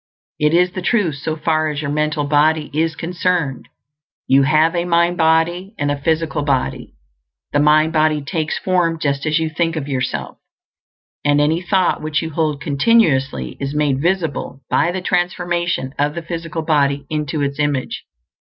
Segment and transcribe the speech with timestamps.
[0.39, 3.69] It is the truth so far as your mental body is concerned.
[4.25, 6.93] You have a mind body and a physical body;
[7.51, 10.39] the mind body takes form just as you think of yourself,
[11.23, 16.23] and any thought which you hold continuously is made visible by the transformation of the
[16.23, 18.03] physical body into its image.